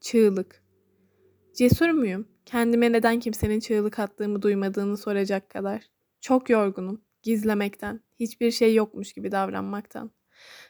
Çığlık. 0.00 0.64
Cesur 1.54 1.90
muyum? 1.90 2.35
Kendime 2.46 2.92
neden 2.92 3.20
kimsenin 3.20 3.60
çığlık 3.60 3.98
attığımı 3.98 4.42
duymadığını 4.42 4.96
soracak 4.96 5.50
kadar. 5.50 5.82
Çok 6.20 6.50
yorgunum. 6.50 7.00
Gizlemekten, 7.22 8.00
hiçbir 8.20 8.50
şey 8.50 8.74
yokmuş 8.74 9.12
gibi 9.12 9.32
davranmaktan. 9.32 10.10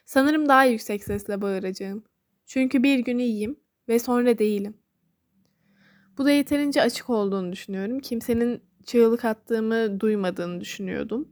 Sanırım 0.05 0.49
daha 0.49 0.65
yüksek 0.65 1.03
sesle 1.03 1.41
bağıracağım. 1.41 2.03
Çünkü 2.45 2.83
bir 2.83 2.99
gün 2.99 3.17
iyiyim 3.17 3.59
ve 3.87 3.99
sonra 3.99 4.37
değilim. 4.37 4.77
Bu 6.17 6.25
da 6.25 6.31
yeterince 6.31 6.81
açık 6.81 7.09
olduğunu 7.09 7.51
düşünüyorum. 7.51 7.99
Kimsenin 7.99 8.61
çığlık 8.85 9.25
attığımı 9.25 9.99
duymadığını 9.99 10.61
düşünüyordum. 10.61 11.29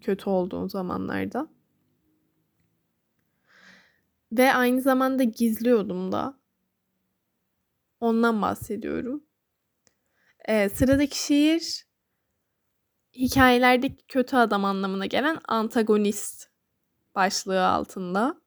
Kötü 0.00 0.30
olduğum 0.30 0.68
zamanlarda. 0.68 1.48
Ve 4.32 4.52
aynı 4.52 4.80
zamanda 4.80 5.22
gizliyordum 5.22 6.12
da. 6.12 6.38
Ondan 8.00 8.42
bahsediyorum. 8.42 9.22
Ee, 10.48 10.68
sıradaki 10.68 11.18
şiir 11.24 11.86
hikayelerdeki 13.14 14.06
kötü 14.08 14.36
adam 14.36 14.64
anlamına 14.64 15.06
gelen 15.06 15.38
antagonist 15.48 16.50
başlığı 17.14 17.66
altında. 17.66 18.40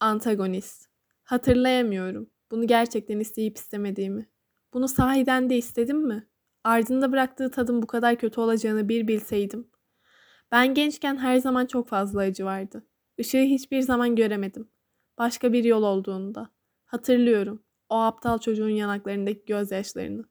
Antagonist. 0.00 0.88
Hatırlayamıyorum. 1.24 2.30
Bunu 2.50 2.66
gerçekten 2.66 3.20
isteyip 3.20 3.56
istemediğimi. 3.56 4.28
Bunu 4.74 4.88
sahiden 4.88 5.50
de 5.50 5.56
istedim 5.56 6.06
mi? 6.06 6.28
Ardında 6.64 7.12
bıraktığı 7.12 7.50
tadın 7.50 7.82
bu 7.82 7.86
kadar 7.86 8.16
kötü 8.16 8.40
olacağını 8.40 8.88
bir 8.88 9.08
bilseydim. 9.08 9.70
Ben 10.52 10.74
gençken 10.74 11.16
her 11.16 11.36
zaman 11.38 11.66
çok 11.66 11.88
fazla 11.88 12.20
acı 12.20 12.44
vardı. 12.44 12.86
Işığı 13.18 13.42
hiçbir 13.42 13.80
zaman 13.80 14.16
göremedim. 14.16 14.70
Başka 15.18 15.52
bir 15.52 15.64
yol 15.64 15.82
olduğunda. 15.82 16.50
Hatırlıyorum 16.86 17.67
o 17.88 17.96
aptal 17.96 18.38
çocuğun 18.38 18.68
yanaklarındaki 18.68 19.44
gözyaşlarını. 19.46 20.24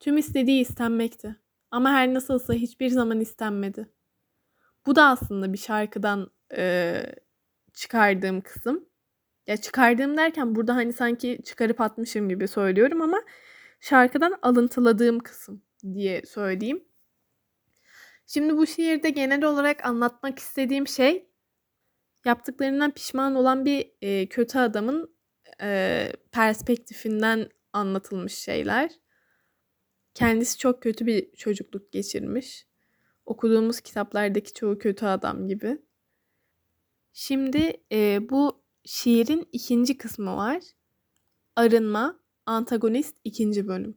Tüm 0.00 0.18
istediği 0.18 0.60
istenmekti. 0.60 1.36
Ama 1.70 1.90
her 1.90 2.14
nasılsa 2.14 2.54
hiçbir 2.54 2.88
zaman 2.88 3.20
istenmedi. 3.20 3.88
Bu 4.86 4.96
da 4.96 5.06
aslında 5.06 5.52
bir 5.52 5.58
şarkıdan 5.58 6.30
e, 6.56 7.02
çıkardığım 7.74 8.40
kısım. 8.40 8.88
Ya 9.46 9.56
çıkardığım 9.56 10.16
derken 10.16 10.54
burada 10.54 10.76
hani 10.76 10.92
sanki 10.92 11.38
çıkarıp 11.44 11.80
atmışım 11.80 12.28
gibi 12.28 12.48
söylüyorum 12.48 13.02
ama 13.02 13.22
şarkıdan 13.80 14.38
alıntıladığım 14.42 15.18
kısım 15.18 15.62
diye 15.94 16.22
söyleyeyim. 16.26 16.84
Şimdi 18.26 18.56
bu 18.56 18.66
şiirde 18.66 19.10
genel 19.10 19.44
olarak 19.44 19.84
anlatmak 19.86 20.38
istediğim 20.38 20.88
şey 20.88 21.28
yaptıklarından 22.24 22.90
pişman 22.90 23.34
olan 23.34 23.64
bir 23.64 23.92
e, 24.02 24.28
kötü 24.28 24.58
adamın 24.58 25.13
e, 25.60 26.12
perspektifinden 26.32 27.48
anlatılmış 27.72 28.34
şeyler. 28.34 28.90
Kendisi 30.14 30.58
çok 30.58 30.82
kötü 30.82 31.06
bir 31.06 31.32
çocukluk 31.36 31.92
geçirmiş. 31.92 32.66
Okuduğumuz 33.26 33.80
kitaplardaki 33.80 34.52
çoğu 34.52 34.78
kötü 34.78 35.06
adam 35.06 35.48
gibi. 35.48 35.78
Şimdi 37.12 37.72
e, 37.92 38.28
bu 38.30 38.64
şiirin 38.84 39.48
ikinci 39.52 39.98
kısmı 39.98 40.36
var. 40.36 40.62
Arınma, 41.56 42.20
antagonist 42.46 43.16
ikinci 43.24 43.68
bölüm. 43.68 43.96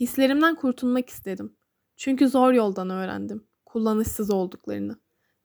Hislerimden 0.00 0.54
kurtulmak 0.54 1.08
istedim. 1.08 1.56
Çünkü 1.96 2.28
zor 2.28 2.52
yoldan 2.52 2.90
öğrendim 2.90 3.50
kullanışsız 3.72 4.30
olduklarını. 4.30 5.00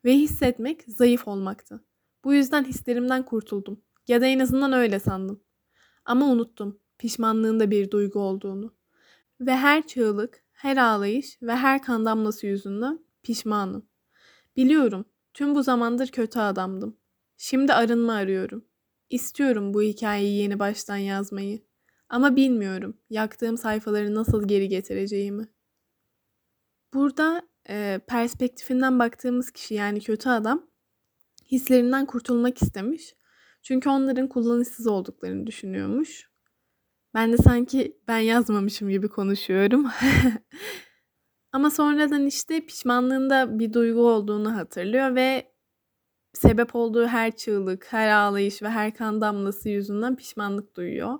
Ve 0.05 0.13
hissetmek 0.13 0.83
zayıf 0.87 1.27
olmaktı. 1.27 1.83
Bu 2.23 2.33
yüzden 2.33 2.63
hislerimden 2.63 3.25
kurtuldum. 3.25 3.81
Ya 4.07 4.21
da 4.21 4.25
en 4.25 4.39
azından 4.39 4.73
öyle 4.73 4.99
sandım. 4.99 5.43
Ama 6.05 6.25
unuttum 6.25 6.79
pişmanlığın 6.97 7.59
da 7.59 7.71
bir 7.71 7.91
duygu 7.91 8.19
olduğunu. 8.19 8.75
Ve 9.39 9.55
her 9.55 9.87
çığlık, 9.87 10.43
her 10.51 10.77
ağlayış 10.77 11.41
ve 11.41 11.55
her 11.55 11.81
kan 11.81 12.05
damlası 12.05 12.47
yüzünden 12.47 13.05
pişmanım. 13.23 13.89
Biliyorum 14.55 15.05
tüm 15.33 15.55
bu 15.55 15.63
zamandır 15.63 16.07
kötü 16.07 16.39
adamdım. 16.39 16.97
Şimdi 17.37 17.73
arınma 17.73 18.13
arıyorum. 18.13 18.65
İstiyorum 19.09 19.73
bu 19.73 19.81
hikayeyi 19.81 20.37
yeni 20.37 20.59
baştan 20.59 20.97
yazmayı. 20.97 21.61
Ama 22.09 22.35
bilmiyorum 22.35 22.97
yaktığım 23.09 23.57
sayfaları 23.57 24.15
nasıl 24.15 24.47
geri 24.47 24.69
getireceğimi. 24.69 25.47
Burada 26.93 27.41
e, 27.69 27.99
perspektifinden 28.07 28.99
baktığımız 28.99 29.51
kişi 29.51 29.73
yani 29.73 30.01
kötü 30.01 30.29
adam 30.29 30.67
hislerinden 31.51 32.05
kurtulmak 32.05 32.61
istemiş. 32.61 33.15
Çünkü 33.65 33.89
onların 33.89 34.27
kullanışsız 34.27 34.87
olduklarını 34.87 35.47
düşünüyormuş. 35.47 36.29
Ben 37.13 37.33
de 37.33 37.37
sanki 37.37 37.97
ben 38.07 38.17
yazmamışım 38.17 38.89
gibi 38.89 39.07
konuşuyorum. 39.07 39.85
Ama 41.51 41.69
sonradan 41.69 42.25
işte 42.25 42.65
pişmanlığında 42.65 43.59
bir 43.59 43.73
duygu 43.73 44.09
olduğunu 44.09 44.55
hatırlıyor 44.55 45.15
ve 45.15 45.51
sebep 46.33 46.75
olduğu 46.75 47.07
her 47.07 47.35
çığlık, 47.35 47.93
her 47.93 48.09
ağlayış 48.09 48.61
ve 48.61 48.69
her 48.69 48.93
kan 48.93 49.21
damlası 49.21 49.69
yüzünden 49.69 50.15
pişmanlık 50.15 50.75
duyuyor. 50.75 51.19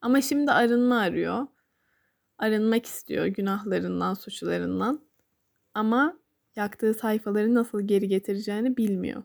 Ama 0.00 0.20
şimdi 0.20 0.52
arınma 0.52 0.98
arıyor. 0.98 1.46
Arınmak 2.38 2.86
istiyor 2.86 3.26
günahlarından, 3.26 4.14
suçlarından. 4.14 5.00
Ama 5.74 6.18
yaktığı 6.56 6.94
sayfaları 6.94 7.54
nasıl 7.54 7.80
geri 7.80 8.08
getireceğini 8.08 8.76
bilmiyor. 8.76 9.22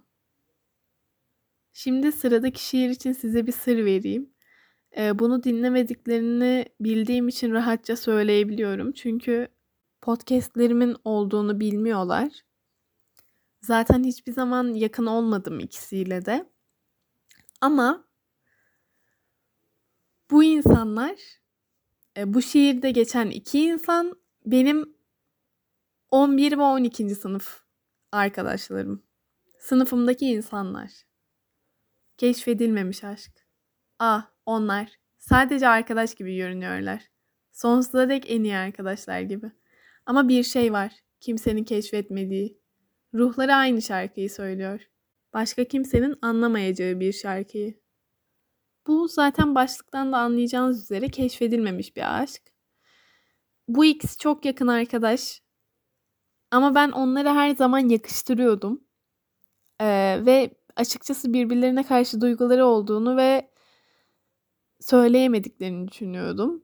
Şimdi 1.77 2.11
sıradaki 2.11 2.65
şiir 2.65 2.89
için 2.89 3.13
size 3.13 3.47
bir 3.47 3.51
sır 3.51 3.85
vereyim. 3.85 4.29
Bunu 4.97 5.43
dinlemediklerini 5.43 6.65
bildiğim 6.79 7.27
için 7.27 7.51
rahatça 7.51 7.95
söyleyebiliyorum. 7.95 8.91
Çünkü 8.91 9.47
podcastlerimin 10.01 10.95
olduğunu 11.03 11.59
bilmiyorlar. 11.59 12.29
Zaten 13.61 14.03
hiçbir 14.03 14.31
zaman 14.31 14.73
yakın 14.73 15.05
olmadım 15.05 15.59
ikisiyle 15.59 16.25
de. 16.25 16.49
Ama 17.61 18.07
bu 20.31 20.43
insanlar, 20.43 21.15
bu 22.25 22.41
şiirde 22.41 22.91
geçen 22.91 23.29
iki 23.29 23.59
insan 23.59 24.19
benim 24.45 24.95
11 26.11 26.57
ve 26.57 26.61
12. 26.61 27.15
sınıf 27.15 27.63
arkadaşlarım. 28.11 29.03
Sınıfımdaki 29.59 30.25
insanlar. 30.25 30.91
Keşfedilmemiş 32.17 33.03
aşk. 33.03 33.31
Ah 33.99 34.31
onlar 34.45 34.91
sadece 35.17 35.67
arkadaş 35.67 36.15
gibi 36.15 36.35
görünüyorlar. 36.37 37.03
Sonsuza 37.51 38.09
dek 38.09 38.31
en 38.31 38.43
iyi 38.43 38.55
arkadaşlar 38.55 39.21
gibi. 39.21 39.51
Ama 40.05 40.27
bir 40.27 40.43
şey 40.43 40.73
var 40.73 40.91
kimsenin 41.21 41.63
keşfetmediği. 41.63 42.59
Ruhları 43.13 43.53
aynı 43.53 43.81
şarkıyı 43.81 44.29
söylüyor. 44.29 44.81
Başka 45.33 45.63
kimsenin 45.63 46.15
anlamayacağı 46.21 46.99
bir 46.99 47.13
şarkıyı. 47.13 47.79
Bu 48.87 49.07
zaten 49.07 49.55
başlıktan 49.55 50.11
da 50.11 50.17
anlayacağınız 50.17 50.83
üzere 50.83 51.09
keşfedilmemiş 51.09 51.95
bir 51.95 52.21
aşk. 52.21 52.41
Bu 53.67 53.85
ikisi 53.85 54.17
çok 54.17 54.45
yakın 54.45 54.67
arkadaş. 54.67 55.41
Ama 56.51 56.75
ben 56.75 56.91
onları 56.91 57.29
her 57.29 57.55
zaman 57.55 57.89
yakıştırıyordum. 57.89 58.83
Ee, 59.81 60.19
ve 60.25 60.55
açıkçası 60.75 61.33
birbirlerine 61.33 61.83
karşı 61.83 62.21
duyguları 62.21 62.65
olduğunu 62.65 63.17
ve 63.17 63.49
söyleyemediklerini 64.79 65.87
düşünüyordum. 65.87 66.63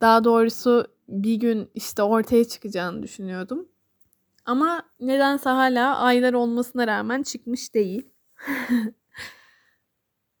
Daha 0.00 0.24
doğrusu 0.24 0.86
bir 1.08 1.34
gün 1.34 1.70
işte 1.74 2.02
ortaya 2.02 2.44
çıkacağını 2.44 3.02
düşünüyordum. 3.02 3.68
Ama 4.44 4.82
nedense 5.00 5.50
hala 5.50 5.96
aylar 5.96 6.32
olmasına 6.32 6.86
rağmen 6.86 7.22
çıkmış 7.22 7.74
değil. 7.74 8.08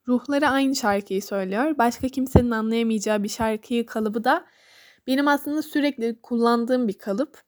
Ruhları 0.08 0.48
aynı 0.48 0.76
şarkıyı 0.76 1.22
söylüyor. 1.22 1.78
Başka 1.78 2.08
kimsenin 2.08 2.50
anlayamayacağı 2.50 3.22
bir 3.22 3.28
şarkıyı 3.28 3.86
kalıbı 3.86 4.24
da 4.24 4.46
benim 5.06 5.28
aslında 5.28 5.62
sürekli 5.62 6.20
kullandığım 6.22 6.88
bir 6.88 6.98
kalıp. 6.98 7.42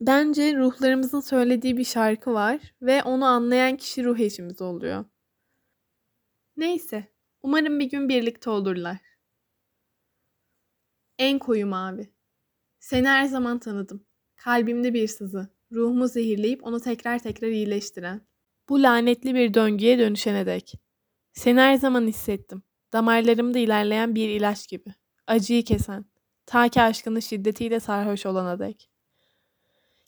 Bence 0.00 0.56
ruhlarımızın 0.56 1.20
söylediği 1.20 1.76
bir 1.76 1.84
şarkı 1.84 2.32
var 2.32 2.74
ve 2.82 3.02
onu 3.02 3.24
anlayan 3.24 3.76
kişi 3.76 4.04
ruh 4.04 4.18
eşimiz 4.18 4.62
oluyor. 4.62 5.04
Neyse, 6.56 7.12
umarım 7.42 7.80
bir 7.80 7.90
gün 7.90 8.08
birlikte 8.08 8.50
olurlar. 8.50 8.98
En 11.18 11.38
koyu 11.38 11.66
mavi. 11.66 12.12
Seni 12.80 13.08
her 13.08 13.26
zaman 13.26 13.58
tanıdım. 13.58 14.06
Kalbimde 14.36 14.94
bir 14.94 15.08
sızı. 15.08 15.48
Ruhumu 15.72 16.08
zehirleyip 16.08 16.64
onu 16.64 16.80
tekrar 16.80 17.18
tekrar 17.18 17.48
iyileştiren. 17.48 18.20
Bu 18.68 18.82
lanetli 18.82 19.34
bir 19.34 19.54
döngüye 19.54 19.98
dönüşene 19.98 20.46
dek. 20.46 20.74
Seni 21.32 21.60
her 21.60 21.74
zaman 21.74 22.06
hissettim. 22.06 22.62
Damarlarımda 22.92 23.58
ilerleyen 23.58 24.14
bir 24.14 24.28
ilaç 24.28 24.68
gibi. 24.68 24.94
Acıyı 25.26 25.64
kesen. 25.64 26.04
Ta 26.46 26.68
ki 26.68 26.82
aşkının 26.82 27.20
şiddetiyle 27.20 27.80
sarhoş 27.80 28.26
olana 28.26 28.58
dek. 28.58 28.90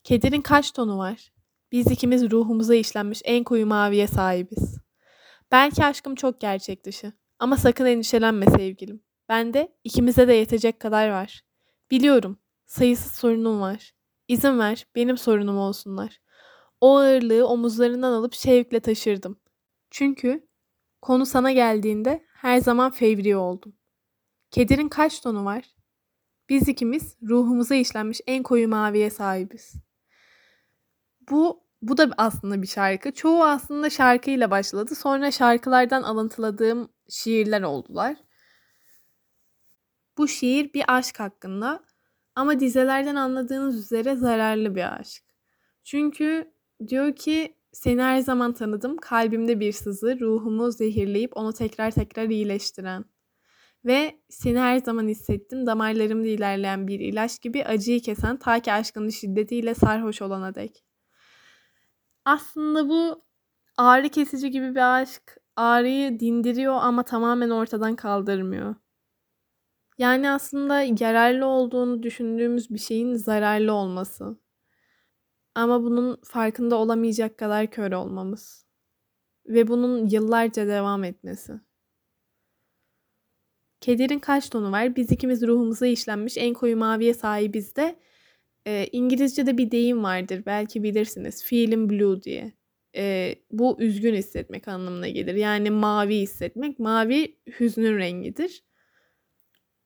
Kederin 0.04 0.40
kaç 0.40 0.72
tonu 0.72 0.98
var? 0.98 1.32
Biz 1.72 1.90
ikimiz 1.90 2.30
ruhumuza 2.30 2.74
işlenmiş 2.74 3.22
en 3.24 3.44
koyu 3.44 3.66
maviye 3.66 4.06
sahibiz. 4.06 4.76
Belki 5.52 5.84
aşkım 5.84 6.14
çok 6.14 6.40
gerçek 6.40 6.84
dışı. 6.84 7.12
Ama 7.38 7.56
sakın 7.56 7.86
endişelenme 7.86 8.46
sevgilim. 8.46 9.02
Bende 9.28 9.76
ikimize 9.84 10.28
de 10.28 10.32
yetecek 10.32 10.80
kadar 10.80 11.10
var. 11.10 11.42
Biliyorum. 11.90 12.38
Sayısız 12.66 13.12
sorunum 13.12 13.60
var. 13.60 13.92
İzin 14.28 14.58
ver 14.58 14.86
benim 14.94 15.18
sorunum 15.18 15.58
olsunlar. 15.58 16.20
O 16.80 16.96
ağırlığı 16.96 17.46
omuzlarından 17.46 18.12
alıp 18.12 18.34
şevkle 18.34 18.80
taşırdım. 18.80 19.40
Çünkü 19.90 20.48
konu 21.02 21.26
sana 21.26 21.52
geldiğinde 21.52 22.24
her 22.34 22.60
zaman 22.60 22.90
fevri 22.90 23.36
oldum. 23.36 23.74
Kedirin 24.50 24.88
kaç 24.88 25.20
tonu 25.20 25.44
var? 25.44 25.64
Biz 26.48 26.68
ikimiz 26.68 27.16
ruhumuza 27.22 27.74
işlenmiş 27.74 28.20
en 28.26 28.42
koyu 28.42 28.68
maviye 28.68 29.10
sahibiz. 29.10 29.74
Bu 31.30 31.60
bu 31.82 31.96
da 31.96 32.10
aslında 32.16 32.62
bir 32.62 32.66
şarkı. 32.66 33.12
Çoğu 33.12 33.44
aslında 33.44 33.90
şarkıyla 33.90 34.50
başladı. 34.50 34.94
Sonra 34.94 35.30
şarkılardan 35.30 36.02
alıntıladığım 36.02 36.88
şiirler 37.08 37.62
oldular. 37.62 38.16
Bu 40.18 40.28
şiir 40.28 40.74
bir 40.74 40.84
aşk 40.88 41.20
hakkında 41.20 41.84
ama 42.34 42.60
dizelerden 42.60 43.14
anladığınız 43.14 43.76
üzere 43.76 44.16
zararlı 44.16 44.74
bir 44.74 45.00
aşk. 45.00 45.22
Çünkü 45.84 46.52
diyor 46.88 47.16
ki 47.16 47.56
seni 47.72 48.02
her 48.02 48.20
zaman 48.20 48.52
tanıdım, 48.52 48.96
kalbimde 48.96 49.60
bir 49.60 49.72
sızı, 49.72 50.20
ruhumu 50.20 50.72
zehirleyip 50.72 51.36
onu 51.36 51.52
tekrar 51.52 51.90
tekrar 51.90 52.28
iyileştiren. 52.28 53.04
Ve 53.84 54.20
seni 54.28 54.58
her 54.58 54.78
zaman 54.78 55.08
hissettim, 55.08 55.66
damarlarımda 55.66 56.28
ilerleyen 56.28 56.88
bir 56.88 57.00
ilaç 57.00 57.40
gibi 57.40 57.64
acıyı 57.64 58.00
kesen 58.02 58.36
ta 58.36 58.60
ki 58.60 58.72
aşkının 58.72 59.10
şiddetiyle 59.10 59.74
sarhoş 59.74 60.22
olana 60.22 60.54
dek. 60.54 60.89
Aslında 62.24 62.88
bu 62.88 63.22
ağrı 63.76 64.08
kesici 64.08 64.50
gibi 64.50 64.70
bir 64.74 65.00
aşk 65.00 65.38
ağrıyı 65.56 66.20
dindiriyor 66.20 66.74
ama 66.82 67.02
tamamen 67.04 67.50
ortadan 67.50 67.96
kaldırmıyor. 67.96 68.74
Yani 69.98 70.30
aslında 70.30 70.80
yararlı 71.00 71.46
olduğunu 71.46 72.02
düşündüğümüz 72.02 72.70
bir 72.70 72.78
şeyin 72.78 73.14
zararlı 73.14 73.72
olması. 73.72 74.36
Ama 75.54 75.82
bunun 75.82 76.20
farkında 76.24 76.76
olamayacak 76.76 77.38
kadar 77.38 77.70
kör 77.70 77.92
olmamız. 77.92 78.66
Ve 79.46 79.68
bunun 79.68 80.06
yıllarca 80.08 80.66
devam 80.68 81.04
etmesi. 81.04 81.60
Kederin 83.80 84.18
kaç 84.18 84.50
tonu 84.50 84.72
var? 84.72 84.96
Biz 84.96 85.12
ikimiz 85.12 85.42
ruhumuza 85.42 85.86
işlenmiş 85.86 86.36
en 86.38 86.54
koyu 86.54 86.76
maviye 86.76 87.14
sahibiz 87.14 87.76
de 87.76 87.96
e, 88.66 88.86
İngilizce'de 88.92 89.58
bir 89.58 89.70
deyim 89.70 90.04
vardır 90.04 90.42
belki 90.46 90.82
bilirsiniz. 90.82 91.44
Feeling 91.44 91.90
blue 91.90 92.22
diye. 92.22 92.52
E, 92.96 93.34
bu 93.50 93.76
üzgün 93.80 94.14
hissetmek 94.14 94.68
anlamına 94.68 95.08
gelir. 95.08 95.34
Yani 95.34 95.70
mavi 95.70 96.16
hissetmek. 96.16 96.78
Mavi 96.78 97.36
hüznün 97.60 97.98
rengidir 97.98 98.62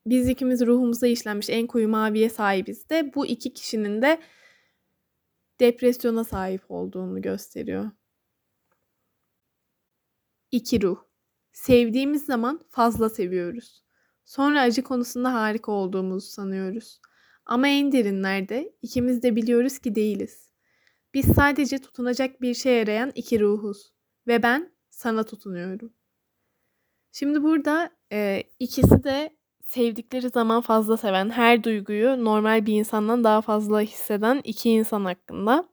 biz 0.05 0.29
ikimiz 0.29 0.65
ruhumuza 0.65 1.07
işlenmiş 1.07 1.49
en 1.49 1.67
koyu 1.67 1.89
maviye 1.89 2.29
sahibiz 2.29 2.89
de 2.89 3.11
bu 3.15 3.25
iki 3.25 3.53
kişinin 3.53 4.01
de 4.01 4.21
depresyona 5.59 6.23
sahip 6.23 6.71
olduğunu 6.71 7.21
gösteriyor. 7.21 7.91
İki 10.51 10.81
ruh. 10.81 10.97
Sevdiğimiz 11.51 12.25
zaman 12.25 12.61
fazla 12.69 13.09
seviyoruz. 13.09 13.83
Sonra 14.25 14.61
acı 14.61 14.83
konusunda 14.83 15.33
harika 15.33 15.71
olduğumuzu 15.71 16.27
sanıyoruz. 16.27 17.01
Ama 17.45 17.67
en 17.67 17.91
derinlerde 17.91 18.73
ikimiz 18.81 19.23
de 19.23 19.35
biliyoruz 19.35 19.79
ki 19.79 19.95
değiliz. 19.95 20.49
Biz 21.13 21.25
sadece 21.25 21.77
tutunacak 21.77 22.41
bir 22.41 22.53
şeye 22.53 22.79
yarayan 22.79 23.11
iki 23.15 23.39
ruhuz 23.39 23.93
ve 24.27 24.43
ben 24.43 24.71
sana 24.89 25.23
tutunuyorum. 25.23 25.93
Şimdi 27.11 27.43
burada 27.43 27.89
e, 28.11 28.43
ikisi 28.59 29.03
de 29.03 29.35
sevdikleri 29.63 30.29
zaman 30.29 30.61
fazla 30.61 30.97
seven, 30.97 31.29
her 31.29 31.63
duyguyu 31.63 32.25
normal 32.25 32.65
bir 32.65 32.73
insandan 32.73 33.23
daha 33.23 33.41
fazla 33.41 33.81
hisseden 33.81 34.41
iki 34.43 34.69
insan 34.69 35.05
hakkında. 35.05 35.69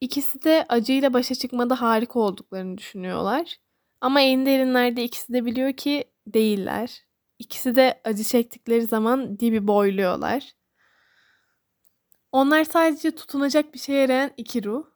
İkisi 0.00 0.44
de 0.44 0.66
acıyla 0.68 1.14
başa 1.14 1.34
çıkmada 1.34 1.80
harika 1.80 2.20
olduklarını 2.20 2.78
düşünüyorlar. 2.78 3.56
Ama 4.00 4.20
en 4.20 4.46
derinlerde 4.46 5.04
ikisi 5.04 5.32
de 5.32 5.44
biliyor 5.44 5.72
ki 5.72 6.04
değiller. 6.26 7.04
İkisi 7.42 7.76
de 7.76 8.00
acı 8.04 8.24
çektikleri 8.24 8.86
zaman 8.86 9.40
dibi 9.40 9.66
boyluyorlar. 9.66 10.52
Onlar 12.32 12.64
sadece 12.64 13.14
tutunacak 13.14 13.74
bir 13.74 13.78
şeye 13.78 14.00
yarayan 14.00 14.30
iki 14.36 14.64
ruh. 14.64 14.86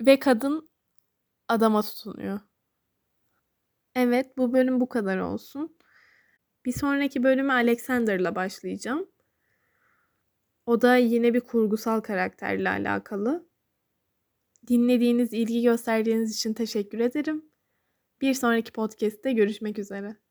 Ve 0.00 0.18
kadın 0.18 0.68
adama 1.48 1.82
tutunuyor. 1.82 2.40
Evet 3.94 4.36
bu 4.36 4.52
bölüm 4.52 4.80
bu 4.80 4.88
kadar 4.88 5.18
olsun. 5.18 5.76
Bir 6.64 6.72
sonraki 6.72 7.22
bölümü 7.22 7.52
Alexander'la 7.52 8.34
başlayacağım. 8.34 9.10
O 10.66 10.80
da 10.80 10.96
yine 10.96 11.34
bir 11.34 11.40
kurgusal 11.40 12.00
karakterle 12.00 12.68
alakalı. 12.68 13.48
Dinlediğiniz, 14.66 15.32
ilgi 15.32 15.62
gösterdiğiniz 15.62 16.36
için 16.36 16.54
teşekkür 16.54 17.00
ederim. 17.00 17.44
Bir 18.20 18.34
sonraki 18.34 18.72
podcast'te 18.72 19.32
görüşmek 19.32 19.78
üzere. 19.78 20.25